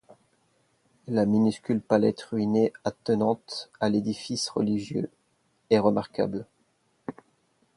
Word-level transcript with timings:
La 1.07 1.27
minuscule 1.27 1.79
placette 1.79 2.23
ruinée 2.23 2.73
attenante 2.83 3.69
à 3.79 3.87
l'édifice 3.87 4.49
religieux, 4.49 5.11
est 5.69 5.77
remarquable. 5.77 6.47